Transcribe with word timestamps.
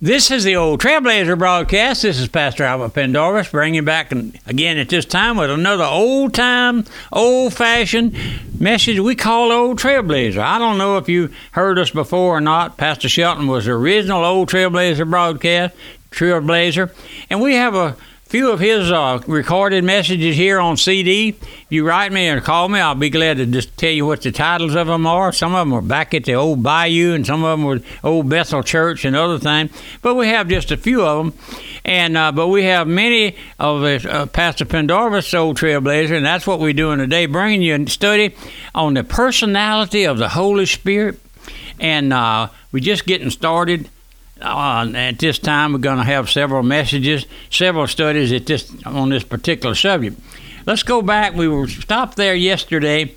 This 0.00 0.30
is 0.30 0.44
the 0.44 0.54
old 0.54 0.80
Trailblazer 0.80 1.36
broadcast. 1.36 2.02
This 2.02 2.20
is 2.20 2.28
Pastor 2.28 2.62
Albert 2.62 2.90
Pendarvis 2.90 3.48
bringing 3.48 3.84
back 3.84 4.12
again 4.12 4.78
at 4.78 4.90
this 4.90 5.04
time 5.04 5.36
with 5.36 5.50
another 5.50 5.82
old 5.82 6.34
time, 6.34 6.84
old 7.12 7.52
fashioned 7.52 8.16
message 8.60 9.00
we 9.00 9.16
call 9.16 9.50
Old 9.50 9.80
Trailblazer. 9.80 10.38
I 10.38 10.60
don't 10.60 10.78
know 10.78 10.98
if 10.98 11.08
you 11.08 11.30
heard 11.50 11.80
us 11.80 11.90
before 11.90 12.36
or 12.36 12.40
not. 12.40 12.76
Pastor 12.76 13.08
Shelton 13.08 13.48
was 13.48 13.64
the 13.64 13.72
original 13.72 14.24
Old 14.24 14.48
Trailblazer 14.48 15.10
broadcast, 15.10 15.74
Trailblazer, 16.12 16.94
and 17.28 17.42
we 17.42 17.54
have 17.54 17.74
a 17.74 17.96
few 18.28 18.52
of 18.52 18.60
his 18.60 18.92
uh, 18.92 19.18
recorded 19.26 19.82
messages 19.84 20.36
here 20.36 20.60
on 20.60 20.76
CD. 20.76 21.30
If 21.30 21.66
you 21.70 21.86
write 21.86 22.12
me 22.12 22.28
or 22.28 22.42
call 22.42 22.68
me, 22.68 22.78
I'll 22.78 22.94
be 22.94 23.08
glad 23.08 23.38
to 23.38 23.46
just 23.46 23.74
tell 23.78 23.90
you 23.90 24.04
what 24.04 24.20
the 24.20 24.30
titles 24.30 24.74
of 24.74 24.86
them 24.86 25.06
are. 25.06 25.32
Some 25.32 25.54
of 25.54 25.66
them 25.66 25.72
are 25.72 25.80
back 25.80 26.12
at 26.12 26.24
the 26.24 26.34
old 26.34 26.62
Bayou, 26.62 27.14
and 27.14 27.26
some 27.26 27.42
of 27.42 27.58
them 27.58 27.64
were 27.64 27.80
old 28.04 28.28
Bethel 28.28 28.62
Church 28.62 29.06
and 29.06 29.16
other 29.16 29.38
things. 29.38 29.70
But 30.02 30.14
we 30.14 30.28
have 30.28 30.48
just 30.48 30.70
a 30.70 30.76
few 30.76 31.02
of 31.02 31.24
them, 31.24 31.40
and 31.86 32.18
uh, 32.18 32.30
but 32.32 32.48
we 32.48 32.64
have 32.64 32.86
many 32.86 33.34
of 33.58 33.82
uh, 33.82 34.26
Pastor 34.26 34.66
Pendarvis 34.66 35.32
Old 35.32 35.56
Trailblazer, 35.56 36.14
and 36.14 36.26
that's 36.26 36.46
what 36.46 36.60
we're 36.60 36.74
doing 36.74 36.98
today, 36.98 37.24
bringing 37.24 37.62
you 37.62 37.74
a 37.74 37.86
study 37.86 38.36
on 38.74 38.92
the 38.92 39.04
personality 39.04 40.04
of 40.04 40.18
the 40.18 40.28
Holy 40.28 40.66
Spirit. 40.66 41.18
And 41.80 42.12
uh, 42.12 42.48
we're 42.72 42.80
just 42.80 43.06
getting 43.06 43.30
started 43.30 43.88
uh, 44.40 44.90
at 44.94 45.18
this 45.18 45.38
time, 45.38 45.72
we're 45.72 45.78
going 45.78 45.98
to 45.98 46.04
have 46.04 46.30
several 46.30 46.62
messages, 46.62 47.26
several 47.50 47.86
studies 47.86 48.32
at 48.32 48.46
this 48.46 48.70
on 48.84 49.08
this 49.08 49.24
particular 49.24 49.74
subject. 49.74 50.18
Let's 50.66 50.82
go 50.82 51.02
back. 51.02 51.34
We 51.34 51.48
were 51.48 51.66
stopped 51.66 52.16
there 52.16 52.34
yesterday. 52.34 53.14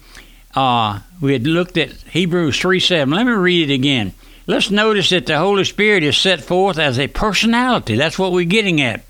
Uh, 0.55 0.99
we 1.19 1.33
had 1.33 1.45
looked 1.45 1.77
at 1.77 1.91
Hebrews 1.91 2.59
3 2.59 2.79
7. 2.79 3.13
Let 3.13 3.25
me 3.25 3.31
read 3.33 3.69
it 3.69 3.73
again. 3.73 4.13
Let's 4.47 4.71
notice 4.71 5.09
that 5.11 5.27
the 5.27 5.37
Holy 5.37 5.63
Spirit 5.63 6.03
is 6.03 6.17
set 6.17 6.41
forth 6.41 6.77
as 6.77 6.97
a 6.97 7.07
personality. 7.07 7.95
That's 7.95 8.17
what 8.17 8.31
we're 8.31 8.45
getting 8.45 8.81
at. 8.81 9.03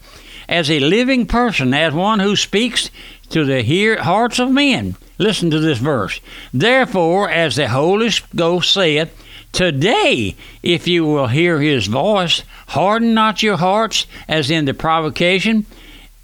As 0.49 0.69
a 0.69 0.79
living 0.79 1.25
person, 1.25 1.73
as 1.73 1.93
one 1.93 2.19
who 2.19 2.35
speaks 2.35 2.91
to 3.29 3.45
the 3.45 3.61
hear, 3.61 4.01
hearts 4.01 4.39
of 4.39 4.51
men. 4.51 4.97
Listen 5.17 5.49
to 5.51 5.59
this 5.59 5.77
verse. 5.77 6.19
Therefore, 6.53 7.29
as 7.29 7.55
the 7.55 7.69
Holy 7.69 8.09
Ghost 8.35 8.73
saith, 8.73 9.15
Today, 9.51 10.35
if 10.63 10.87
you 10.87 11.05
will 11.05 11.27
hear 11.27 11.59
his 11.59 11.87
voice, 11.87 12.43
harden 12.67 13.13
not 13.13 13.43
your 13.43 13.57
hearts 13.57 14.07
as 14.27 14.49
in 14.49 14.65
the 14.65 14.73
provocation 14.73 15.65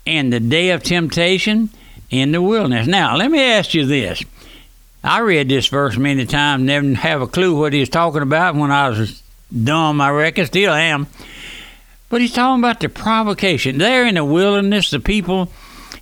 and 0.06 0.31
the 0.31 0.39
day 0.39 0.70
of 0.70 0.83
temptation 0.83 1.70
in 2.09 2.31
the 2.31 2.42
wilderness. 2.42 2.88
Now, 2.88 3.17
let 3.17 3.30
me 3.30 3.42
ask 3.42 3.73
you 3.73 3.86
this. 3.86 4.23
I 5.03 5.20
read 5.20 5.50
this 5.50 5.67
verse 5.67 5.98
many 5.98 6.25
times, 6.25 6.64
never 6.64 6.94
have 6.95 7.22
a 7.22 7.28
clue 7.28 7.58
what 7.58 7.73
he's 7.73 7.89
talking 7.89 8.22
about 8.22 8.55
when 8.55 8.72
I 8.72 8.89
was 8.89 9.22
dumb, 9.52 10.02
I 10.02 10.09
reckon, 10.09 10.45
still 10.45 10.73
am. 10.73 11.08
But 12.09 12.22
he's 12.22 12.33
talking 12.33 12.64
about 12.64 12.80
the 12.80 12.89
provocation. 12.89 13.78
There 13.78 14.05
in 14.08 14.16
the 14.16 14.23
wilderness, 14.25 14.89
the 14.89 15.00
people 15.00 15.52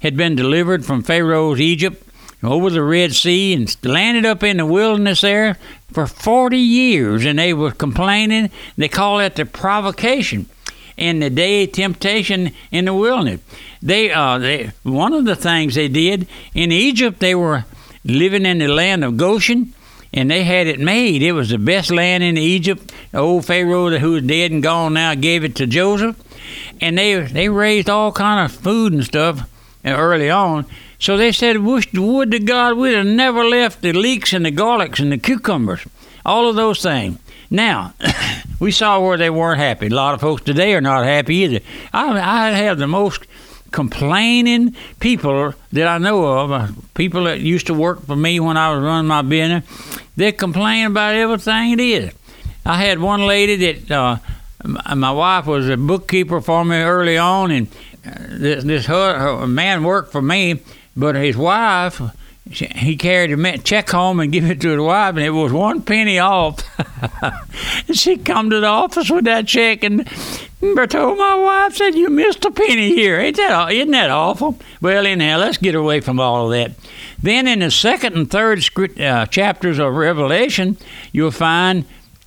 had 0.02 0.16
been 0.16 0.36
delivered 0.36 0.86
from 0.86 1.02
Pharaoh's 1.02 1.60
Egypt 1.60 2.05
over 2.46 2.70
the 2.70 2.84
Red 2.84 3.14
Sea 3.14 3.54
and 3.54 3.76
landed 3.84 4.26
up 4.26 4.44
in 4.44 4.58
the 4.58 4.66
wilderness 4.66 5.22
there 5.22 5.58
for 5.92 6.08
40 6.08 6.58
years. 6.58 7.26
And 7.26 7.40
they 7.40 7.54
were 7.54 7.72
complaining. 7.72 8.50
They 8.78 8.88
call 8.88 9.20
it 9.20 9.36
the 9.36 9.46
provocation 9.46 10.48
in 10.98 11.20
the 11.20 11.30
day 11.30 11.68
temptation 11.68 12.52
in 12.72 12.86
the 12.86 12.94
wilderness. 12.94 13.42
They, 13.82 14.12
uh, 14.12 14.38
they, 14.38 14.72
one 14.84 15.14
of 15.14 15.26
the 15.26 15.36
things 15.36 15.76
they 15.76 15.88
did 15.88 16.28
in 16.54 16.72
Egypt, 16.72 17.20
they 17.20 17.36
were 17.36 17.66
living 18.04 18.46
in 18.46 18.60
the 18.60 18.68
land 18.68 19.04
of 19.04 19.18
Goshen, 19.18 19.74
and 20.14 20.32
they 20.32 20.44
had 20.44 20.68
it 20.68 20.80
made. 20.80 21.22
It 21.22 21.34
was 21.34 21.50
the 21.50 21.58
best 21.58 21.92
land 21.92 22.24
in 22.24 22.38
Egypt. 22.38 22.94
Old 23.14 23.46
Pharaoh, 23.46 23.98
who 23.98 24.12
was 24.12 24.24
dead 24.24 24.52
and 24.52 24.64
gone 24.64 24.94
now, 24.94 25.14
gave 25.16 25.44
it 25.44 25.56
to 25.58 25.68
Joseph, 25.68 26.16
and 26.80 26.98
they 26.98 27.20
they 27.20 27.50
raised 27.50 27.90
all 27.90 28.12
kind 28.12 28.46
of 28.46 28.56
food 28.58 28.94
and 28.94 29.04
stuff 29.04 29.50
early 29.84 30.30
on. 30.30 30.66
So 31.00 31.18
they 31.18 31.32
said, 31.32 31.58
Wish 31.58 31.92
the 31.92 32.02
would 32.02 32.32
to 32.32 32.40
God 32.40 32.78
we'd 32.78 32.94
have 32.94 33.06
never 33.06 33.44
left 33.44 33.82
the 33.82 33.94
leeks 33.94 34.34
and 34.34 34.46
the 34.46 34.52
garlics 34.52 35.00
and 35.00 35.12
the 35.12 35.18
cucumbers, 35.18 35.86
all 36.26 36.50
of 36.50 36.56
those 36.56 36.82
things. 36.82 37.20
Now, 37.50 37.94
we 38.60 38.72
saw 38.72 39.00
where 39.00 39.18
they 39.18 39.30
weren't 39.30 39.60
happy. 39.60 39.88
A 39.88 39.90
lot 39.90 40.14
of 40.14 40.22
folks 40.22 40.44
today 40.44 40.74
are 40.74 40.82
not 40.82 41.06
happy 41.06 41.36
either. 41.36 41.60
I, 41.94 42.20
I 42.20 42.52
have 42.52 42.78
the 42.78 42.88
most 42.88 43.26
complaining 43.72 44.74
people 45.02 45.54
that 45.74 45.88
I 45.88 45.98
know 45.98 46.24
of, 46.26 46.52
uh, 46.52 46.68
people 46.94 47.26
that 47.26 47.42
used 47.42 47.68
to 47.68 47.74
work 47.74 48.06
for 48.06 48.16
me 48.16 48.40
when 48.40 48.56
I 48.56 48.74
was 48.74 48.82
running 48.82 49.08
my 49.08 49.22
business, 49.22 49.66
they 50.16 50.32
complain 50.32 50.88
about 50.88 51.14
everything 51.14 51.74
it 51.74 51.82
is. 51.82 52.14
I 52.66 52.78
had 52.78 53.00
one 53.00 53.28
lady 53.28 53.58
that 53.58 53.92
uh, 53.92 54.18
my 54.96 55.12
wife 55.12 55.46
was 55.46 55.68
a 55.70 55.76
bookkeeper 55.76 56.40
for 56.40 56.64
me 56.64 56.78
early 56.78 57.18
on, 57.18 57.52
and 57.52 57.68
uh, 58.06 58.12
this, 58.30 58.64
this 58.64 58.86
her, 58.86 59.40
her 59.40 59.48
man 59.48 59.84
worked 59.84 60.12
for 60.12 60.22
me, 60.22 60.62
but 60.96 61.16
his 61.16 61.36
wife, 61.36 62.02
he 62.50 62.96
carried 62.96 63.32
a 63.32 63.58
check 63.58 63.90
home 63.90 64.20
and 64.20 64.32
give 64.32 64.46
it 64.46 64.62
to 64.62 64.70
his 64.70 64.80
wife, 64.80 65.16
and 65.16 65.24
it 65.26 65.32
was 65.32 65.52
one 65.52 65.82
penny 65.82 66.20
off. 66.20 66.64
and 67.88 67.98
she 67.98 68.18
come 68.18 68.52
to 68.52 68.60
the 68.60 68.68
office 68.68 69.10
with 69.10 69.26
that 69.26 69.48
check 69.48 69.84
and 69.84 70.08
told 70.90 71.18
my 71.18 71.36
wife, 71.36 71.76
said, 71.76 71.96
you 71.96 72.10
missed 72.10 72.46
a 72.46 72.52
penny 72.52 72.94
here. 72.94 73.20
Ain't 73.20 73.38
that, 73.38 73.72
isn't 73.72 73.92
that 73.92 74.12
awful? 74.12 74.58
Well, 74.80 75.06
anyhow, 75.06 75.38
let's 75.40 75.58
get 75.58 75.76
away 75.76 76.02
from 76.02 76.20
all 76.20 76.46
of 76.46 76.52
that. 76.52 76.78
Then 77.22 77.48
in 77.48 77.60
the 77.60 77.72
second 77.72 78.16
and 78.16 78.30
third 78.30 78.64
uh, 79.00 79.26
chapters 79.26 79.80
of 79.80 79.96
Revelation, 79.96 80.78
you'll 81.12 81.32
find 81.32 81.86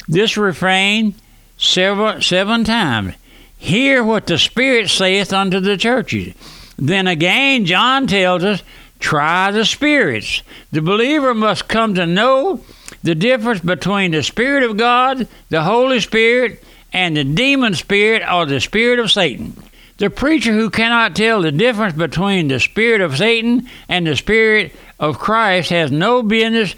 this 0.08 0.36
refrain 0.36 1.14
several, 1.56 2.20
seven 2.20 2.64
times. 2.64 3.14
Hear 3.56 4.02
what 4.02 4.26
the 4.26 4.38
Spirit 4.38 4.88
saith 4.88 5.32
unto 5.32 5.60
the 5.60 5.76
churches. 5.76 6.34
Then 6.78 7.06
again, 7.06 7.64
John 7.64 8.06
tells 8.06 8.44
us, 8.44 8.62
try 9.00 9.50
the 9.50 9.64
spirits. 9.64 10.42
The 10.72 10.80
believer 10.80 11.34
must 11.34 11.68
come 11.68 11.94
to 11.94 12.06
know 12.06 12.60
the 13.02 13.14
difference 13.14 13.60
between 13.60 14.12
the 14.12 14.22
Spirit 14.22 14.62
of 14.62 14.76
God, 14.76 15.28
the 15.50 15.62
Holy 15.62 16.00
Spirit, 16.00 16.62
and 16.92 17.16
the 17.16 17.24
demon 17.24 17.74
spirit 17.74 18.22
or 18.30 18.46
the 18.46 18.60
spirit 18.60 18.98
of 18.98 19.10
Satan. 19.10 19.54
The 19.98 20.10
preacher 20.10 20.52
who 20.52 20.70
cannot 20.70 21.16
tell 21.16 21.42
the 21.42 21.52
difference 21.52 21.94
between 21.94 22.48
the 22.48 22.60
spirit 22.60 23.00
of 23.00 23.18
Satan 23.18 23.68
and 23.88 24.06
the 24.06 24.16
spirit 24.16 24.72
of 24.98 25.18
Christ 25.18 25.70
has 25.70 25.90
no 25.90 26.22
business 26.22 26.74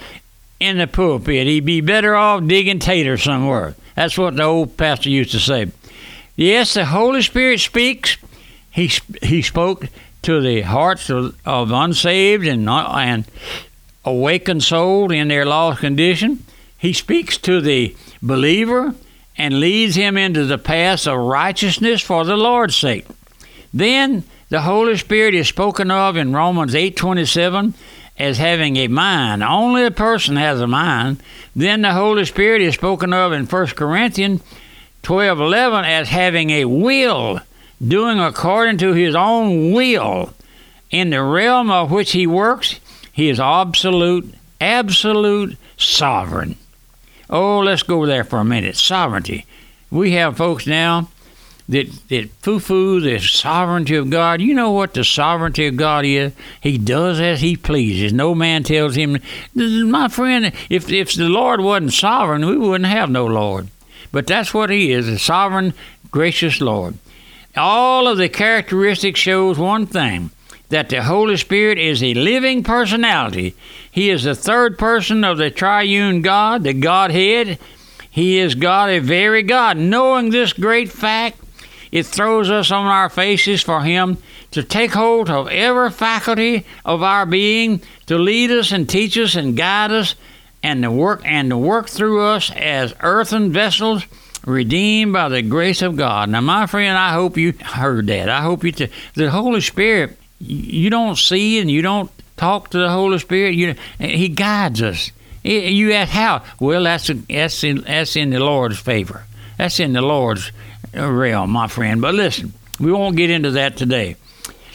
in 0.59 0.79
the 0.79 0.87
pulpit. 0.87 1.47
He'd 1.47 1.65
be 1.67 1.81
better 1.81 2.17
off 2.17 2.47
digging 2.47 2.79
taters 2.79 3.23
somewhere. 3.23 3.75
That's 3.95 4.17
what 4.17 4.37
the 4.37 4.45
old 4.45 4.77
pastor 4.77 5.11
used 5.11 5.33
to 5.33 5.39
say. 5.39 5.71
Yes, 6.35 6.75
the 6.75 6.87
Holy 6.87 7.23
Spirit 7.23 7.61
speaks, 7.61 8.17
he 8.71 8.91
he 9.23 9.43
spoke 9.43 9.89
to 10.23 10.41
the 10.41 10.63
hearts 10.63 11.11
of, 11.11 11.37
of 11.47 11.71
unsaved 11.71 12.47
and 12.47 12.69
and 12.69 13.25
awakened 14.05 14.63
souls 14.63 15.13
in 15.13 15.29
their 15.29 15.45
lost 15.45 15.81
condition. 15.81 16.45
He 16.79 16.93
speaks 16.93 17.37
to 17.39 17.61
the 17.61 17.95
believer 18.23 18.95
and 19.37 19.61
leads 19.61 19.97
him 19.97 20.17
into 20.17 20.45
the 20.45 20.59
paths 20.59 21.07
of 21.07 21.19
righteousness 21.19 22.01
for 22.01 22.25
the 22.25 22.37
Lord's 22.37 22.77
sake. 22.77 23.07
Then 23.73 24.25
the 24.49 24.63
Holy 24.63 24.97
Spirit 24.97 25.35
is 25.35 25.49
spoken 25.49 25.91
of 25.91 26.17
in 26.17 26.33
Romans 26.33 26.75
8:27 26.75 27.75
as 28.19 28.39
having 28.39 28.77
a 28.77 28.89
mind. 28.89 29.43
Only 29.43 29.85
a 29.85 29.91
person 29.91 30.37
has 30.37 30.61
a 30.61 30.67
mind. 30.67 31.23
Then 31.57 31.83
the 31.83 31.93
Holy 31.93 32.25
Spirit 32.25 32.63
is 32.63 32.75
spoken 32.75 33.13
of 33.13 33.33
in 33.33 33.47
1 33.47 33.77
Corinthians 33.77 34.43
12:11 35.03 35.85
as 35.85 36.09
having 36.09 36.51
a 36.51 36.67
will 36.67 37.41
doing 37.87 38.19
according 38.19 38.79
to 38.79 38.93
his 38.93 39.15
own 39.15 39.73
will. 39.73 40.35
In 40.91 41.11
the 41.11 41.23
realm 41.23 41.71
of 41.71 41.91
which 41.91 42.13
he 42.13 42.27
works, 42.27 42.81
he 43.13 43.29
is 43.29 43.39
absolute, 43.39 44.35
absolute 44.61 45.57
sovereign. 45.77 46.57
Oh, 47.29 47.61
let's 47.61 47.85
go 47.85 48.07
there 48.07 48.25
for 48.25 48.41
a 48.41 48.45
minute. 48.45 48.77
Sovereignty. 48.77 49.47
We 49.91 50.13
have 50.13 50.37
folks 50.37 50.67
now 50.67 51.09
that, 51.69 51.89
that 52.09 52.31
foo 52.41 52.59
foo 52.59 53.01
the 53.01 53.21
sovereignty 53.21 53.95
of 53.95 54.11
God. 54.11 54.41
You 54.41 54.55
know 54.55 54.73
what 54.73 54.95
the 54.95 55.05
sovereignty 55.05 55.69
of 55.69 55.77
God 55.77 56.05
is? 56.05 56.33
He 56.61 56.77
does 56.77 57.21
as 57.21 57.41
he 57.41 57.57
pleases. 57.57 58.13
No 58.13 58.35
man 58.35 58.65
tells 58.65 58.97
him, 58.97 59.19
my 59.55 60.09
friend, 60.09 60.53
if, 60.69 60.91
if 60.91 61.15
the 61.15 61.29
Lord 61.29 61.61
wasn't 61.61 61.93
sovereign, 61.93 62.45
we 62.45 62.57
wouldn't 62.57 62.91
have 62.91 63.11
no 63.11 63.27
Lord. 63.27 63.69
But 64.11 64.27
that's 64.27 64.53
what 64.53 64.71
he 64.71 64.91
is, 64.91 65.09
a 65.09 65.19
sovereign, 65.19 65.73
gracious 66.11 66.61
Lord. 66.61 66.95
All 67.57 68.07
of 68.07 68.17
the 68.17 68.29
characteristics 68.29 69.19
shows 69.19 69.59
one 69.59 69.87
thing 69.87 70.31
that 70.69 70.89
the 70.89 71.03
Holy 71.03 71.37
Spirit 71.37 71.79
is 71.79 72.03
a 72.03 72.15
living 72.15 72.63
personality. 72.63 73.57
He 73.91 74.09
is 74.09 74.23
the 74.23 74.37
third 74.37 74.79
person 74.79 75.25
of 75.25 75.37
the 75.37 75.51
triune 75.51 76.23
God, 76.23 76.63
the 76.63 76.73
Godhead. 76.73 77.59
He 78.09 78.39
is 78.39 78.55
God, 78.55 78.91
a 78.91 79.01
very 79.01 79.43
God. 79.43 79.77
Knowing 79.77 80.31
this 80.31 80.53
great 80.53 80.93
fact, 80.93 81.39
it 81.91 82.07
throws 82.07 82.51
us 82.51 82.71
on 82.71 82.87
our 82.87 83.09
faces 83.09 83.63
for 83.63 83.83
Him 83.83 84.19
to 84.53 84.63
take 84.63 84.93
hold 84.93 85.29
of 85.29 85.49
every 85.49 85.91
faculty 85.91 86.65
of 86.85 87.03
our 87.03 87.27
being, 87.27 87.83
to 88.07 88.17
lead 88.17 88.53
us 88.53 88.71
and 88.71 88.89
teach 88.89 89.19
us 89.19 89.35
and 89.35 89.57
guide 89.57 89.91
us, 89.91 90.15
and 90.63 90.83
to 90.83 90.91
work 90.91 91.23
and 91.25 91.51
to 91.51 91.59
work 91.59 91.89
through 91.89 92.23
us 92.23 92.53
as 92.53 92.95
earthen 93.01 93.53
vessels 93.53 94.05
redeemed 94.45 95.13
by 95.13 95.29
the 95.29 95.43
grace 95.43 95.83
of 95.83 95.97
God. 95.97 96.29
Now, 96.29 96.41
my 96.41 96.67
friend, 96.67 96.97
I 96.97 97.13
hope 97.13 97.37
you 97.37 97.53
heard 97.53 98.07
that. 98.09 98.29
I 98.29 98.41
hope 98.41 98.65
you. 98.65 98.73
T- 98.73 98.89
the 99.15 99.31
Holy 99.31 99.61
Spirit, 99.61 100.17
you 100.39 100.91
don't 100.91 101.17
see 101.17 101.61
and 101.61 101.71
you 101.71 101.83
don't 101.83 102.11
talk 102.37 102.71
to 102.71 102.79
the 102.79 102.91
Holy 102.91 103.19
Spirit. 103.19 103.55
You, 103.55 103.75
He 103.99 104.29
guides 104.29 104.83
us. 104.83 105.13
You 105.43 105.93
ask 105.93 106.11
how? 106.11 106.45
Well, 106.59 106.85
that's 106.85 107.11
that's 107.29 107.65
in, 107.65 107.83
that's 107.83 108.17
in 108.17 108.31
the 108.31 108.41
Lord's 108.41 108.79
favor. 108.79 109.25
That's 109.57 109.81
in 109.81 109.93
the 109.93 110.03
Lord's 110.03 110.53
uh, 110.97 111.11
realm, 111.11 111.51
my 111.51 111.67
friend. 111.67 112.01
But 112.01 112.15
listen, 112.15 112.53
we 112.79 112.93
won't 112.93 113.17
get 113.17 113.31
into 113.31 113.53
that 113.53 113.77
today. 113.77 114.17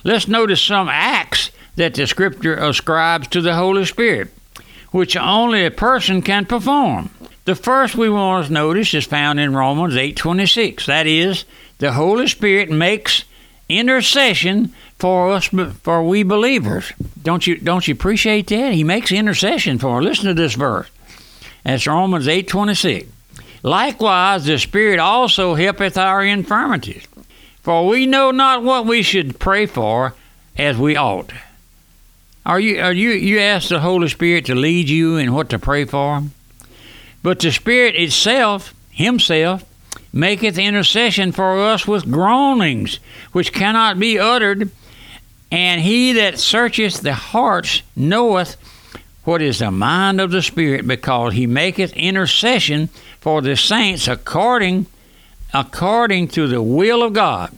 Let's 0.04 0.28
notice 0.28 0.62
some 0.62 0.88
acts 0.90 1.52
that 1.76 1.94
the 1.96 2.08
Scripture 2.08 2.56
ascribes 2.56 3.28
to 3.30 3.42
the 3.42 3.56
Holy 3.56 3.86
Spirit, 3.86 4.30
which 4.92 5.18
only 5.18 5.66
a 5.66 5.72
person 5.72 6.22
can 6.22 6.46
perform. 6.46 7.10
The 7.46 7.56
first 7.56 7.96
we 7.96 8.10
want 8.10 8.48
to 8.48 8.54
notice 8.54 8.94
is 8.96 9.06
found 9.06 9.40
in 9.40 9.56
Romans 9.56 9.96
8:26. 9.96 10.88
That 10.88 11.06
is, 11.06 11.46
the 11.78 11.92
Holy 11.92 12.28
Spirit 12.28 12.72
makes 12.72 13.24
intercession 13.70 14.74
for 14.98 15.32
us 15.32 15.50
for 15.84 16.04
we 16.04 16.24
believers. 16.24 16.92
Don't 17.22 17.46
you 17.46 17.58
don't 17.58 17.88
you 17.88 17.94
appreciate 17.94 18.48
that? 18.48 18.74
He 18.74 18.84
makes 18.84 19.12
intercession 19.12 19.78
for 19.78 20.00
us. 20.00 20.04
Listen 20.04 20.26
to 20.26 20.34
this 20.34 20.56
verse. 20.56 20.88
That's 21.64 21.86
Romans 21.86 22.28
8:26. 22.28 23.08
Likewise 23.62 24.46
the 24.46 24.58
Spirit 24.58 25.00
also 25.00 25.54
helpeth 25.54 25.98
our 25.98 26.24
infirmities. 26.24 27.04
For 27.62 27.86
we 27.88 28.08
know 28.08 28.32
not 28.32 28.64
what 28.64 28.88
we 28.88 29.04
should 29.04 29.40
pray 29.40 29.68
for 29.68 30.16
as 30.58 30.78
we 30.78 30.96
ought. 30.96 31.32
Are 32.44 32.60
you 32.60 32.82
are 32.82 32.94
you 32.94 33.12
you 33.12 33.40
ask 33.40 33.70
the 33.70 33.82
Holy 33.82 34.08
Spirit 34.08 34.46
to 34.46 34.56
lead 34.56 34.90
you 34.90 35.18
in 35.18 35.34
what 35.34 35.50
to 35.50 35.60
pray 35.60 35.86
for? 35.86 36.24
But 37.26 37.40
the 37.40 37.52
Spirit 37.52 37.96
itself, 37.96 38.76
Himself, 38.92 39.66
maketh 40.14 40.60
intercession 40.60 41.32
for 41.32 41.60
us 41.60 41.88
with 41.88 42.12
groanings 42.12 43.00
which 43.32 43.52
cannot 43.52 43.98
be 43.98 44.20
uttered, 44.20 44.70
and 45.52 45.82
he 45.82 46.14
that 46.14 46.38
searcheth 46.38 47.02
the 47.02 47.16
hearts 47.16 47.82
knoweth 47.96 48.58
what 49.24 49.42
is 49.42 49.58
the 49.58 49.72
mind 49.72 50.22
of 50.22 50.30
the 50.30 50.44
Spirit, 50.44 50.88
because 50.88 51.34
he 51.34 51.48
maketh 51.48 51.94
intercession 51.94 52.90
for 53.20 53.42
the 53.42 53.56
saints 53.56 54.08
according 54.08 54.86
according 55.52 56.28
to 56.28 56.46
the 56.46 56.62
will 56.62 57.02
of 57.02 57.14
God. 57.14 57.58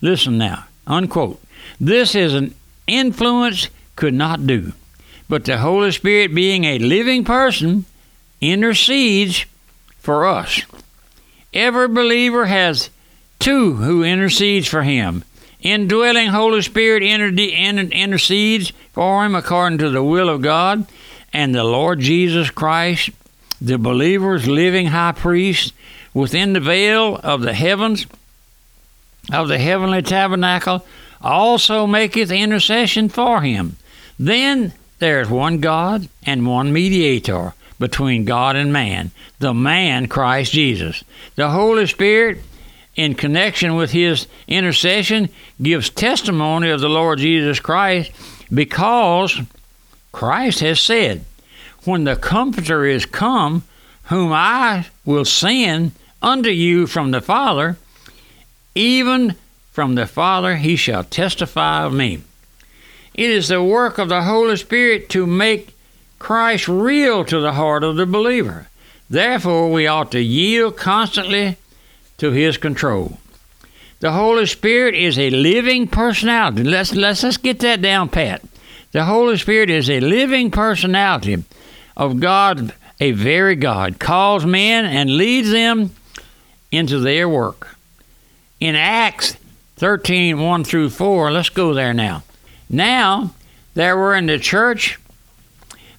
Listen 0.00 0.38
now, 0.38 0.64
unquote. 0.86 1.38
This 1.78 2.14
is 2.14 2.32
an 2.32 2.54
influence 2.86 3.68
could 3.94 4.14
not 4.14 4.46
do. 4.46 4.72
But 5.28 5.44
the 5.44 5.58
Holy 5.58 5.92
Spirit, 5.92 6.34
being 6.34 6.64
a 6.64 6.78
living 6.78 7.24
person, 7.24 7.84
intercedes 8.40 9.44
for 9.98 10.26
us. 10.26 10.62
Every 11.52 11.88
believer 11.88 12.46
has 12.46 12.90
two 13.38 13.74
who 13.74 14.02
intercedes 14.04 14.68
for 14.68 14.82
him. 14.82 15.24
Indwelling 15.60 16.28
Holy 16.28 16.62
Spirit 16.62 17.02
intercedes 17.02 18.72
for 18.92 19.24
him 19.24 19.34
according 19.34 19.78
to 19.78 19.90
the 19.90 20.02
will 20.02 20.28
of 20.28 20.42
God, 20.42 20.86
and 21.32 21.54
the 21.54 21.64
Lord 21.64 22.00
Jesus 22.00 22.50
Christ, 22.50 23.10
the 23.60 23.78
believer's 23.78 24.48
living 24.48 24.86
high 24.86 25.12
priest, 25.12 25.74
within 26.14 26.54
the 26.54 26.60
veil 26.60 27.16
of 27.22 27.42
the 27.42 27.52
heavens, 27.52 28.06
of 29.32 29.48
the 29.48 29.58
heavenly 29.58 30.02
tabernacle, 30.02 30.84
also 31.20 31.86
maketh 31.86 32.30
intercession 32.30 33.08
for 33.08 33.42
him. 33.42 33.76
Then 34.18 34.72
there 34.98 35.20
is 35.20 35.28
one 35.28 35.60
God 35.60 36.08
and 36.24 36.46
one 36.46 36.72
mediator 36.72 37.54
between 37.80 38.26
God 38.26 38.54
and 38.54 38.72
man, 38.72 39.10
the 39.40 39.54
man 39.54 40.06
Christ 40.06 40.52
Jesus. 40.52 41.02
The 41.34 41.50
Holy 41.50 41.86
Spirit, 41.86 42.38
in 42.94 43.14
connection 43.14 43.74
with 43.74 43.90
his 43.90 44.28
intercession, 44.46 45.30
gives 45.60 45.90
testimony 45.90 46.70
of 46.70 46.80
the 46.80 46.90
Lord 46.90 47.18
Jesus 47.18 47.58
Christ 47.58 48.12
because 48.52 49.40
Christ 50.12 50.60
has 50.60 50.78
said, 50.78 51.24
When 51.84 52.04
the 52.04 52.16
Comforter 52.16 52.84
is 52.84 53.06
come, 53.06 53.64
whom 54.04 54.30
I 54.32 54.86
will 55.04 55.24
send 55.24 55.92
unto 56.20 56.50
you 56.50 56.86
from 56.86 57.12
the 57.12 57.22
Father, 57.22 57.78
even 58.74 59.36
from 59.72 59.94
the 59.94 60.06
Father 60.06 60.56
he 60.56 60.76
shall 60.76 61.04
testify 61.04 61.84
of 61.84 61.94
me. 61.94 62.20
It 63.14 63.30
is 63.30 63.48
the 63.48 63.62
work 63.62 63.96
of 63.96 64.10
the 64.10 64.22
Holy 64.22 64.56
Spirit 64.56 65.08
to 65.10 65.26
make 65.26 65.74
Christ 66.20 66.68
real 66.68 67.24
to 67.24 67.40
the 67.40 67.54
heart 67.54 67.82
of 67.82 67.96
the 67.96 68.06
believer. 68.06 68.68
Therefore, 69.08 69.72
we 69.72 69.88
ought 69.88 70.12
to 70.12 70.20
yield 70.20 70.76
constantly 70.76 71.56
to 72.18 72.30
His 72.30 72.56
control. 72.56 73.18
The 73.98 74.12
Holy 74.12 74.46
Spirit 74.46 74.94
is 74.94 75.18
a 75.18 75.30
living 75.30 75.88
personality. 75.88 76.62
Let's, 76.62 76.94
let's, 76.94 77.24
let's 77.24 77.36
get 77.38 77.58
that 77.60 77.82
down 77.82 78.10
pat. 78.10 78.42
The 78.92 79.04
Holy 79.04 79.36
Spirit 79.38 79.70
is 79.70 79.90
a 79.90 80.00
living 80.00 80.50
personality 80.50 81.42
of 81.96 82.20
God, 82.20 82.74
a 83.00 83.12
very 83.12 83.56
God, 83.56 83.98
calls 83.98 84.46
men 84.46 84.84
and 84.84 85.16
leads 85.16 85.50
them 85.50 85.90
into 86.70 86.98
their 87.00 87.28
work. 87.28 87.76
In 88.60 88.76
Acts 88.76 89.36
13 89.76 90.38
1 90.38 90.64
through 90.64 90.90
4, 90.90 91.32
let's 91.32 91.48
go 91.48 91.72
there 91.72 91.94
now. 91.94 92.22
Now, 92.68 93.34
there 93.74 93.96
were 93.96 94.14
in 94.14 94.26
the 94.26 94.38
church 94.38 94.98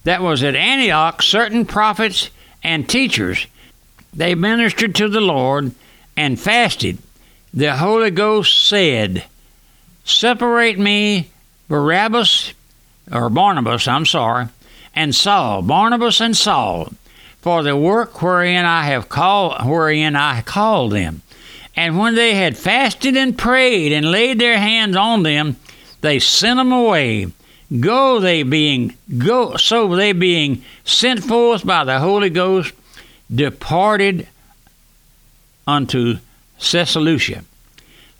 that 0.04 0.22
was 0.22 0.42
at 0.42 0.54
Antioch 0.54 1.22
certain 1.22 1.64
prophets 1.64 2.30
and 2.62 2.88
teachers. 2.88 3.46
They 4.12 4.34
ministered 4.34 4.94
to 4.96 5.08
the 5.08 5.20
Lord 5.20 5.72
and 6.16 6.38
fasted. 6.38 6.98
The 7.54 7.76
Holy 7.76 8.10
Ghost 8.10 8.66
said, 8.66 9.24
Separate 10.04 10.78
me, 10.78 11.30
Barabbas, 11.68 12.52
or 13.10 13.30
Barnabas, 13.30 13.86
I'm 13.86 14.06
sorry, 14.06 14.46
and 14.94 15.14
Saul, 15.14 15.62
Barnabas 15.62 16.20
and 16.20 16.36
Saul, 16.36 16.92
for 17.40 17.62
the 17.62 17.76
work 17.76 18.22
wherein 18.22 18.64
I 18.64 18.86
have 18.86 19.08
called 19.08 19.66
wherein 19.66 20.16
I 20.16 20.42
called 20.42 20.92
them. 20.92 21.22
And 21.74 21.98
when 21.98 22.14
they 22.14 22.34
had 22.34 22.56
fasted 22.56 23.16
and 23.16 23.36
prayed 23.36 23.92
and 23.92 24.10
laid 24.10 24.38
their 24.38 24.58
hands 24.58 24.96
on 24.96 25.22
them, 25.22 25.56
they 26.02 26.18
sent 26.18 26.58
them 26.58 26.72
away. 26.72 27.28
Go 27.80 28.20
they 28.20 28.42
being 28.42 28.96
go 29.18 29.56
so 29.56 29.94
they 29.96 30.12
being 30.12 30.62
sent 30.84 31.24
forth 31.24 31.64
by 31.64 31.84
the 31.84 32.00
Holy 32.00 32.28
Ghost 32.28 32.74
departed 33.34 34.28
unto 35.66 36.18
Seleucia. 36.58 37.44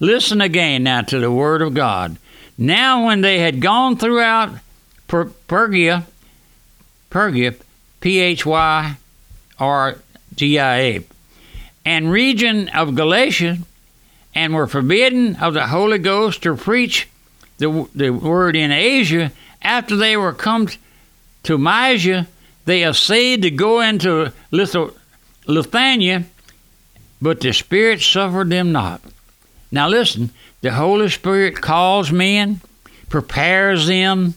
Listen 0.00 0.40
again 0.40 0.84
now 0.84 1.02
to 1.02 1.18
the 1.18 1.30
word 1.30 1.60
of 1.60 1.74
God. 1.74 2.16
Now 2.56 3.06
when 3.06 3.20
they 3.20 3.40
had 3.40 3.60
gone 3.60 3.96
throughout 3.96 4.50
per- 5.06 5.26
Pergia, 5.48 6.04
Pergia, 7.10 7.54
P 8.00 8.20
H 8.20 8.46
Y 8.46 8.96
R 9.58 9.98
G 10.34 10.58
I 10.58 10.78
A, 10.78 11.04
and 11.84 12.10
region 12.10 12.68
of 12.70 12.94
Galatia, 12.94 13.58
and 14.34 14.54
were 14.54 14.66
forbidden 14.66 15.36
of 15.36 15.52
the 15.52 15.66
Holy 15.66 15.98
Ghost 15.98 16.42
to 16.44 16.56
preach 16.56 17.08
the, 17.62 17.88
the 17.94 18.10
word 18.10 18.56
in 18.56 18.72
Asia, 18.72 19.32
after 19.62 19.96
they 19.96 20.16
were 20.16 20.32
come 20.32 20.68
to 21.44 21.56
Mysia, 21.56 22.26
they 22.64 22.84
essayed 22.84 23.42
to 23.42 23.50
go 23.50 23.80
into 23.80 24.32
Bithynia, 24.50 26.24
but 27.20 27.40
the 27.40 27.52
Spirit 27.52 28.00
suffered 28.00 28.50
them 28.50 28.72
not. 28.72 29.00
Now 29.70 29.88
listen, 29.88 30.30
the 30.60 30.72
Holy 30.72 31.08
Spirit 31.08 31.60
calls 31.60 32.10
men, 32.10 32.60
prepares 33.08 33.86
them, 33.86 34.34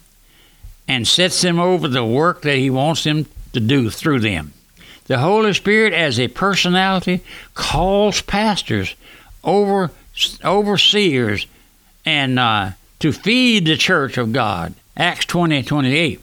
and 0.88 1.08
sets 1.08 1.42
them 1.42 1.60
over 1.60 1.88
the 1.88 2.06
work 2.06 2.44
that 2.44 2.58
He 2.58 2.70
wants 2.70 3.04
them 3.04 3.26
to 3.54 3.60
do 3.60 3.90
through 3.90 4.20
them. 4.20 4.54
The 5.06 5.18
Holy 5.18 5.54
Spirit, 5.54 5.94
as 5.94 6.20
a 6.20 6.28
personality, 6.28 7.22
calls 7.54 8.22
pastors, 8.22 8.96
over 9.44 9.92
overseers, 10.44 11.48
and 12.06 12.40
uh, 12.40 12.72
to 13.00 13.12
feed 13.12 13.66
the 13.66 13.78
church 13.78 14.18
of 14.18 14.34
God. 14.34 14.74
Acts 14.98 15.26
20 15.26 15.64
28. 15.64 16.22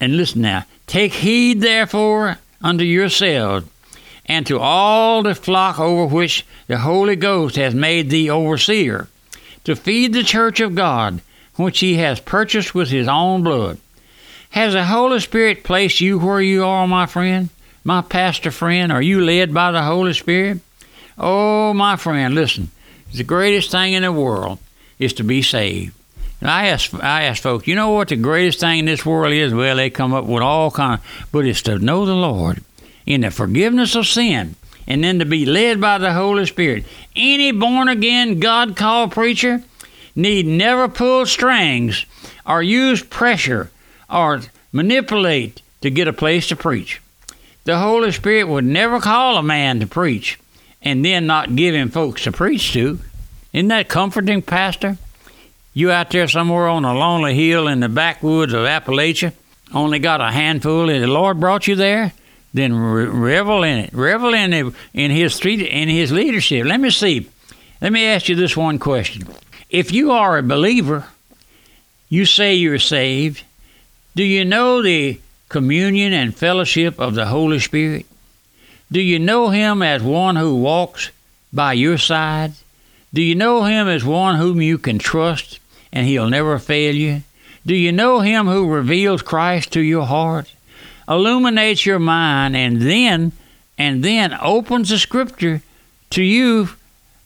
And 0.00 0.16
listen 0.16 0.42
now. 0.42 0.64
Take 0.86 1.12
heed, 1.12 1.60
therefore, 1.60 2.38
unto 2.62 2.84
yourselves 2.84 3.66
and 4.30 4.46
to 4.46 4.60
all 4.60 5.24
the 5.24 5.34
flock 5.34 5.80
over 5.80 6.06
which 6.14 6.46
the 6.68 6.78
Holy 6.78 7.16
Ghost 7.16 7.56
has 7.56 7.74
made 7.74 8.10
thee 8.10 8.30
overseer, 8.30 9.08
to 9.64 9.74
feed 9.74 10.12
the 10.12 10.22
church 10.22 10.60
of 10.60 10.76
God, 10.76 11.20
which 11.56 11.80
he 11.80 11.96
has 11.96 12.20
purchased 12.20 12.72
with 12.72 12.90
his 12.90 13.08
own 13.08 13.42
blood. 13.42 13.78
Has 14.50 14.72
the 14.72 14.84
Holy 14.84 15.18
Spirit 15.18 15.64
placed 15.64 16.00
you 16.00 16.20
where 16.20 16.40
you 16.40 16.64
are, 16.64 16.86
my 16.86 17.06
friend? 17.06 17.48
My 17.82 18.02
pastor 18.02 18.52
friend? 18.52 18.92
Are 18.92 19.02
you 19.02 19.20
led 19.20 19.52
by 19.52 19.72
the 19.72 19.82
Holy 19.82 20.12
Spirit? 20.12 20.60
Oh, 21.18 21.74
my 21.74 21.96
friend, 21.96 22.32
listen. 22.32 22.70
it's 23.08 23.18
The 23.18 23.24
greatest 23.24 23.72
thing 23.72 23.94
in 23.94 24.04
the 24.04 24.12
world 24.12 24.60
is 25.00 25.14
to 25.14 25.24
be 25.24 25.42
saved. 25.42 25.92
And 26.40 26.48
I 26.48 26.68
ask, 26.68 26.94
I 26.94 27.24
ask 27.24 27.42
folks, 27.42 27.66
you 27.66 27.74
know 27.74 27.90
what 27.90 28.08
the 28.08 28.16
greatest 28.16 28.60
thing 28.60 28.80
in 28.80 28.84
this 28.84 29.04
world 29.04 29.32
is? 29.32 29.52
Well, 29.52 29.76
they 29.76 29.90
come 29.90 30.14
up 30.14 30.24
with 30.24 30.42
all 30.42 30.70
kind, 30.70 31.00
of, 31.00 31.28
but 31.32 31.44
it's 31.44 31.62
to 31.62 31.78
know 31.78 32.06
the 32.06 32.14
Lord 32.14 32.62
in 33.04 33.22
the 33.22 33.30
forgiveness 33.30 33.96
of 33.96 34.06
sin 34.06 34.54
and 34.86 35.02
then 35.02 35.18
to 35.18 35.24
be 35.24 35.44
led 35.44 35.80
by 35.80 35.98
the 35.98 36.12
Holy 36.12 36.46
Spirit. 36.46 36.84
Any 37.16 37.52
born 37.52 37.88
again, 37.88 38.40
God 38.40 38.76
called 38.76 39.12
preacher 39.12 39.62
need 40.14 40.46
never 40.46 40.88
pull 40.88 41.26
strings 41.26 42.06
or 42.46 42.62
use 42.62 43.02
pressure 43.02 43.70
or 44.08 44.40
manipulate 44.72 45.62
to 45.82 45.90
get 45.90 46.08
a 46.08 46.12
place 46.12 46.48
to 46.48 46.56
preach. 46.56 47.00
The 47.64 47.78
Holy 47.78 48.12
Spirit 48.12 48.48
would 48.48 48.64
never 48.64 49.00
call 49.00 49.36
a 49.36 49.42
man 49.42 49.80
to 49.80 49.86
preach 49.86 50.38
and 50.82 51.04
then 51.04 51.26
not 51.26 51.54
give 51.54 51.74
him 51.74 51.90
folks 51.90 52.24
to 52.24 52.32
preach 52.32 52.72
to. 52.72 52.98
Isn't 53.52 53.68
that 53.68 53.88
comforting, 53.88 54.42
Pastor? 54.42 54.96
You 55.74 55.90
out 55.90 56.10
there 56.10 56.28
somewhere 56.28 56.68
on 56.68 56.84
a 56.84 56.94
lonely 56.94 57.34
hill 57.34 57.68
in 57.68 57.80
the 57.80 57.88
backwoods 57.88 58.52
of 58.52 58.60
Appalachia, 58.60 59.32
only 59.72 59.98
got 59.98 60.20
a 60.20 60.30
handful, 60.30 60.90
and 60.90 61.02
the 61.02 61.08
Lord 61.08 61.38
brought 61.38 61.66
you 61.66 61.76
there, 61.76 62.12
then 62.52 62.76
revel 62.76 63.62
in 63.62 63.78
it. 63.78 63.92
Revel 63.92 64.34
in 64.34 64.52
it, 64.52 64.74
in 64.92 65.10
His 65.10 65.40
in 65.44 65.88
His 65.88 66.10
leadership. 66.10 66.66
Let 66.66 66.80
me 66.80 66.90
see. 66.90 67.28
Let 67.80 67.92
me 67.92 68.04
ask 68.06 68.28
you 68.28 68.34
this 68.34 68.56
one 68.56 68.78
question: 68.78 69.28
If 69.68 69.92
you 69.92 70.10
are 70.10 70.38
a 70.38 70.42
believer, 70.42 71.06
you 72.08 72.26
say 72.26 72.54
you're 72.54 72.78
saved. 72.78 73.42
Do 74.16 74.24
you 74.24 74.44
know 74.44 74.82
the 74.82 75.20
communion 75.48 76.12
and 76.12 76.34
fellowship 76.34 76.98
of 76.98 77.14
the 77.14 77.26
Holy 77.26 77.60
Spirit? 77.60 78.06
Do 78.90 79.00
you 79.00 79.20
know 79.20 79.50
Him 79.50 79.82
as 79.82 80.02
one 80.02 80.34
who 80.34 80.56
walks 80.56 81.10
by 81.52 81.74
your 81.74 81.96
side? 81.96 82.52
Do 83.12 83.22
you 83.22 83.34
know 83.34 83.64
Him 83.64 83.88
as 83.88 84.04
one 84.04 84.36
whom 84.36 84.62
you 84.62 84.78
can 84.78 84.98
trust 84.98 85.58
and 85.92 86.06
He'll 86.06 86.28
never 86.28 86.58
fail 86.58 86.94
you? 86.94 87.22
Do 87.66 87.74
you 87.74 87.92
know 87.92 88.20
Him 88.20 88.46
who 88.46 88.68
reveals 88.68 89.22
Christ 89.22 89.72
to 89.72 89.80
your 89.80 90.06
heart, 90.06 90.54
illuminates 91.08 91.84
your 91.84 91.98
mind, 91.98 92.56
and 92.56 92.80
then 92.80 93.32
and 93.76 94.04
then 94.04 94.36
opens 94.40 94.90
the 94.90 94.98
Scripture 94.98 95.62
to 96.10 96.22
you 96.22 96.68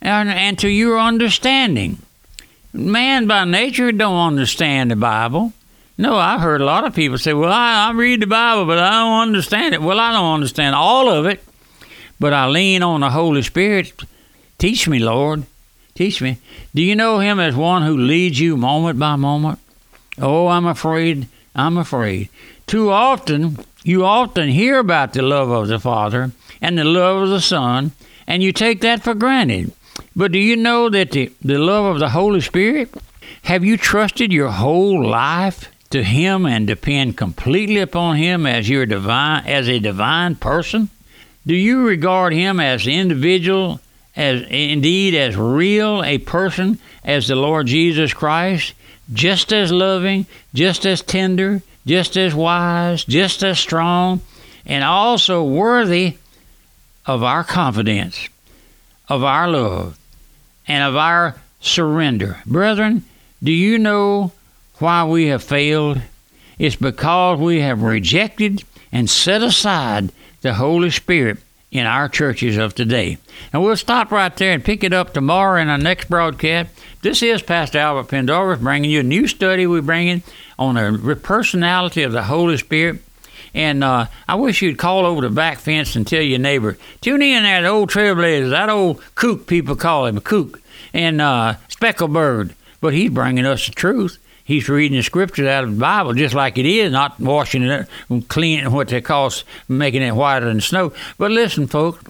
and, 0.00 0.28
and 0.28 0.58
to 0.60 0.68
your 0.68 0.98
understanding? 0.98 1.98
Man 2.72 3.26
by 3.26 3.44
nature 3.44 3.92
don't 3.92 4.26
understand 4.26 4.90
the 4.90 4.96
Bible. 4.96 5.52
No, 5.96 6.16
I've 6.16 6.40
heard 6.40 6.60
a 6.60 6.64
lot 6.64 6.84
of 6.84 6.94
people 6.94 7.18
say, 7.18 7.34
"Well, 7.34 7.52
I, 7.52 7.88
I 7.88 7.92
read 7.92 8.20
the 8.20 8.26
Bible, 8.26 8.64
but 8.64 8.78
I 8.78 8.90
don't 8.90 9.28
understand 9.28 9.74
it." 9.74 9.82
Well, 9.82 10.00
I 10.00 10.12
don't 10.12 10.34
understand 10.34 10.74
all 10.74 11.08
of 11.08 11.26
it, 11.26 11.44
but 12.18 12.32
I 12.32 12.48
lean 12.48 12.82
on 12.82 13.00
the 13.00 13.10
Holy 13.10 13.42
Spirit. 13.42 13.92
Teach 14.58 14.88
me, 14.88 14.98
Lord. 14.98 15.44
Teach 15.94 16.20
me. 16.20 16.38
Do 16.74 16.82
you 16.82 16.96
know 16.96 17.20
Him 17.20 17.38
as 17.38 17.54
one 17.54 17.82
who 17.82 17.96
leads 17.96 18.40
you 18.40 18.56
moment 18.56 18.98
by 18.98 19.16
moment? 19.16 19.58
Oh, 20.18 20.48
I'm 20.48 20.66
afraid. 20.66 21.28
I'm 21.54 21.78
afraid. 21.78 22.28
Too 22.66 22.90
often, 22.90 23.58
you 23.84 24.04
often 24.04 24.48
hear 24.48 24.78
about 24.78 25.12
the 25.12 25.22
love 25.22 25.50
of 25.50 25.68
the 25.68 25.78
Father 25.78 26.32
and 26.60 26.76
the 26.76 26.84
love 26.84 27.22
of 27.22 27.28
the 27.28 27.40
Son, 27.40 27.92
and 28.26 28.42
you 28.42 28.52
take 28.52 28.80
that 28.80 29.02
for 29.02 29.14
granted. 29.14 29.72
But 30.16 30.32
do 30.32 30.38
you 30.38 30.56
know 30.56 30.88
that 30.88 31.12
the, 31.12 31.32
the 31.42 31.58
love 31.58 31.84
of 31.84 32.00
the 32.00 32.08
Holy 32.08 32.40
Spirit? 32.40 32.92
Have 33.42 33.64
you 33.64 33.76
trusted 33.76 34.32
your 34.32 34.50
whole 34.50 35.06
life 35.06 35.70
to 35.90 36.02
Him 36.02 36.46
and 36.46 36.66
depend 36.66 37.16
completely 37.16 37.78
upon 37.78 38.16
Him 38.16 38.46
as 38.46 38.68
your 38.68 38.86
divine, 38.86 39.46
as 39.46 39.68
a 39.68 39.78
divine 39.78 40.36
person? 40.36 40.88
Do 41.46 41.54
you 41.54 41.86
regard 41.86 42.32
Him 42.32 42.58
as 42.58 42.86
individual, 42.86 43.80
as 44.16 44.42
indeed 44.42 45.14
as 45.14 45.37
real 45.37 46.02
a 46.04 46.18
person 46.18 46.78
as 47.04 47.28
the 47.28 47.37
Lord 47.37 47.66
Jesus 47.66 48.14
Christ? 48.14 48.75
just 49.12 49.52
as 49.52 49.71
loving, 49.71 50.26
just 50.54 50.87
as 50.87 51.02
tender, 51.02 51.62
just 51.87 52.16
as 52.16 52.35
wise, 52.35 53.04
just 53.04 53.42
as 53.42 53.59
strong, 53.59 54.21
and 54.64 54.83
also 54.83 55.44
worthy 55.44 56.16
of 57.06 57.23
our 57.23 57.44
confidence, 57.44 58.28
of 59.09 59.23
our 59.23 59.49
love, 59.49 59.99
and 60.66 60.83
of 60.83 60.97
our 60.97 61.37
surrender. 61.61 62.38
Brethren, 62.47 63.04
do 63.42 63.52
you 63.52 63.78
know 63.78 64.33
why 64.78 65.04
we 65.04 65.26
have 65.26 65.42
failed? 65.42 66.00
It's 66.59 66.76
because 66.76 67.38
we 67.38 67.61
have 67.61 67.83
rejected 67.83 68.64
and 68.90 69.11
set 69.11 69.42
aside 69.42 70.11
the 70.40 70.54
Holy 70.54 70.90
Spirit 70.90 71.38
in 71.74 71.86
our 71.86 72.08
churches 72.08 72.56
of 72.56 72.72
today. 72.74 73.18
And 73.52 73.62
we'll 73.62 73.76
stop 73.76 74.12
right 74.12 74.34
there 74.34 74.52
and 74.52 74.64
pick 74.64 74.84
it 74.84 74.92
up 74.92 75.12
tomorrow 75.12 75.60
in 75.60 75.68
our 75.68 75.76
next 75.76 76.08
broadcast. 76.08 76.70
This 77.02 77.20
is 77.20 77.42
Pastor 77.42 77.78
Albert 77.78 78.08
Pendarvis 78.08 78.62
bringing 78.62 78.90
you 78.90 79.00
a 79.00 79.02
new 79.02 79.26
study 79.26 79.66
we're 79.66 79.82
bringing 79.82 80.22
on 80.56 80.76
the 80.76 81.16
personality 81.16 82.04
of 82.04 82.12
the 82.12 82.22
Holy 82.22 82.56
Spirit. 82.56 83.00
And 83.54 83.82
uh, 83.82 84.06
I 84.28 84.36
wish 84.36 84.62
you'd 84.62 84.78
call 84.78 85.04
over 85.04 85.20
the 85.20 85.30
back 85.30 85.58
fence 85.58 85.96
and 85.96 86.06
tell 86.06 86.22
your 86.22 86.38
neighbor, 86.38 86.78
tune 87.00 87.22
in 87.22 87.42
the 87.42 87.68
old 87.68 87.90
trailblazer, 87.90 88.50
that 88.50 88.68
old 88.68 89.02
kook 89.16 89.48
people 89.48 89.74
call 89.74 90.06
him, 90.06 90.16
a 90.16 90.20
kook, 90.20 90.60
and 90.92 91.20
uh, 91.20 91.56
speckled 91.68 92.12
bird. 92.12 92.54
But 92.80 92.94
he's 92.94 93.10
bringing 93.10 93.46
us 93.46 93.66
the 93.66 93.72
truth. 93.72 94.18
He's 94.44 94.68
reading 94.68 94.98
the 94.98 95.02
scriptures 95.02 95.46
out 95.46 95.64
of 95.64 95.70
the 95.70 95.80
Bible 95.80 96.12
just 96.12 96.34
like 96.34 96.58
it 96.58 96.66
is, 96.66 96.92
not 96.92 97.18
washing 97.18 97.62
it 97.62 97.88
and 98.10 98.28
cleaning 98.28 98.70
what 98.70 98.88
they 98.88 99.00
call 99.00 99.32
making 99.68 100.02
it 100.02 100.14
whiter 100.14 100.46
than 100.46 100.60
snow. 100.60 100.92
But 101.16 101.30
listen, 101.30 101.66
folks, 101.66 102.04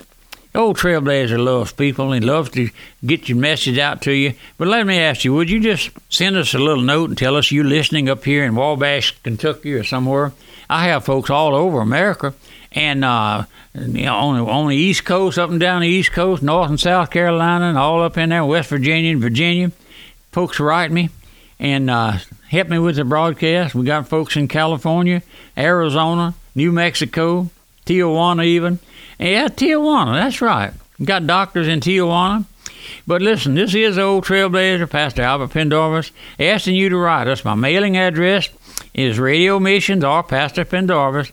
old 0.52 0.76
Trailblazer 0.76 1.38
loves 1.38 1.72
people. 1.72 2.12
and 2.12 2.24
He 2.24 2.28
loves 2.28 2.50
to 2.50 2.70
get 3.06 3.28
your 3.28 3.38
message 3.38 3.78
out 3.78 4.02
to 4.02 4.12
you. 4.12 4.34
But 4.58 4.66
let 4.66 4.84
me 4.84 4.98
ask 4.98 5.24
you, 5.24 5.32
would 5.34 5.48
you 5.48 5.60
just 5.60 5.90
send 6.08 6.36
us 6.36 6.54
a 6.54 6.58
little 6.58 6.82
note 6.82 7.10
and 7.10 7.18
tell 7.18 7.36
us 7.36 7.52
you're 7.52 7.64
listening 7.64 8.08
up 8.08 8.24
here 8.24 8.44
in 8.44 8.56
Wabash, 8.56 9.12
Kentucky, 9.22 9.72
or 9.72 9.84
somewhere? 9.84 10.32
I 10.68 10.86
have 10.86 11.04
folks 11.04 11.30
all 11.30 11.54
over 11.54 11.80
America, 11.80 12.34
and 12.72 13.04
uh, 13.04 13.44
you 13.74 14.06
know, 14.06 14.16
on 14.16 14.36
the, 14.38 14.50
on 14.50 14.68
the 14.68 14.76
East 14.76 15.04
Coast, 15.04 15.38
up 15.38 15.50
and 15.50 15.60
down 15.60 15.82
the 15.82 15.88
East 15.88 16.12
Coast, 16.12 16.42
North 16.42 16.70
and 16.70 16.80
South 16.80 17.10
Carolina, 17.10 17.66
and 17.66 17.78
all 17.78 18.02
up 18.02 18.16
in 18.18 18.30
there, 18.30 18.44
West 18.44 18.70
Virginia 18.70 19.12
and 19.12 19.20
Virginia. 19.20 19.70
Folks 20.32 20.58
write 20.58 20.90
me 20.90 21.10
and 21.58 21.90
uh, 21.90 22.18
help 22.48 22.68
me 22.68 22.78
with 22.78 22.96
the 22.96 23.04
broadcast. 23.04 23.74
We 23.74 23.84
got 23.84 24.08
folks 24.08 24.36
in 24.36 24.48
California, 24.48 25.22
Arizona, 25.56 26.34
New 26.54 26.72
Mexico, 26.72 27.50
Tijuana, 27.86 28.44
even. 28.44 28.78
Yeah, 29.18 29.48
Tijuana, 29.48 30.14
that's 30.14 30.40
right. 30.40 30.72
Got 31.02 31.26
doctors 31.26 31.68
in 31.68 31.80
Tijuana. 31.80 32.44
But 33.06 33.22
listen, 33.22 33.54
this 33.54 33.74
is 33.74 33.98
Old 33.98 34.24
Trailblazer, 34.24 34.88
Pastor 34.88 35.22
Albert 35.22 35.48
Pendarvis, 35.48 36.10
asking 36.38 36.74
you 36.76 36.88
to 36.90 36.96
write 36.96 37.28
us. 37.28 37.44
My 37.44 37.54
mailing 37.54 37.96
address 37.96 38.48
is 38.92 39.18
Radio 39.18 39.58
Missions 39.58 40.04
or 40.04 40.22
Pastor 40.22 40.64
Pendarvis, 40.64 41.32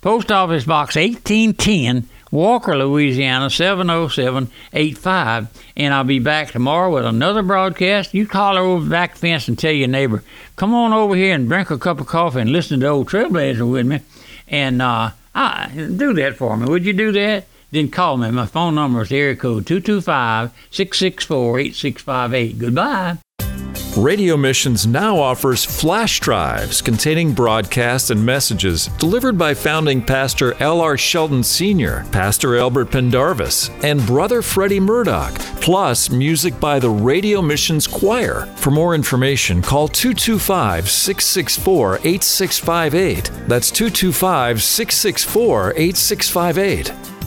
Post 0.00 0.32
Office 0.32 0.64
Box 0.64 0.96
1810, 0.96 2.08
Walker, 2.30 2.76
Louisiana 2.76 3.50
70785. 3.50 5.48
And 5.76 5.94
I'll 5.94 6.04
be 6.04 6.18
back 6.18 6.50
tomorrow 6.50 6.92
with 6.92 7.04
another 7.06 7.42
broadcast. 7.42 8.14
You 8.14 8.26
call 8.26 8.58
over 8.58 8.84
the 8.84 8.90
back 8.90 9.16
fence 9.16 9.48
and 9.48 9.58
tell 9.58 9.72
your 9.72 9.88
neighbor, 9.88 10.22
come 10.56 10.74
on 10.74 10.92
over 10.92 11.16
here 11.16 11.34
and 11.34 11.48
drink 11.48 11.70
a 11.70 11.78
cup 11.78 12.00
of 12.00 12.06
coffee 12.06 12.40
and 12.40 12.50
listen 12.50 12.80
to 12.80 12.88
Old 12.88 13.08
Trailblazer 13.08 13.70
with 13.70 13.86
me. 13.86 14.00
And 14.46 14.82
uh, 14.82 15.10
I, 15.34 15.70
do 15.74 16.12
that 16.14 16.36
for 16.36 16.56
me. 16.56 16.66
Would 16.66 16.84
you 16.84 16.92
do 16.92 17.12
that? 17.12 17.46
Then 17.70 17.90
call 17.90 18.16
me. 18.16 18.30
My 18.30 18.46
phone 18.46 18.74
number 18.74 19.02
is 19.02 19.12
area 19.12 19.36
code 19.36 19.66
225 19.66 20.52
664 20.70 21.58
8658. 21.58 22.58
Goodbye. 22.58 23.18
Radio 23.98 24.36
Missions 24.36 24.86
now 24.86 25.18
offers 25.18 25.64
flash 25.64 26.20
drives 26.20 26.80
containing 26.80 27.32
broadcasts 27.32 28.10
and 28.10 28.24
messages 28.24 28.86
delivered 28.98 29.36
by 29.36 29.54
founding 29.54 30.00
pastor 30.00 30.54
L.R. 30.62 30.96
Shelton 30.96 31.42
Sr., 31.42 32.06
Pastor 32.12 32.56
Albert 32.58 32.92
Pendarvis, 32.92 33.70
and 33.82 34.06
Brother 34.06 34.40
Freddie 34.40 34.78
Murdoch, 34.78 35.34
plus 35.60 36.10
music 36.10 36.60
by 36.60 36.78
the 36.78 36.88
Radio 36.88 37.42
Missions 37.42 37.88
Choir. 37.88 38.46
For 38.54 38.70
more 38.70 38.94
information, 38.94 39.62
call 39.62 39.88
225 39.88 40.88
664 40.88 41.96
8658. 42.04 43.32
That's 43.48 43.72
225 43.72 44.62
664 44.62 45.72
8658. 45.74 47.17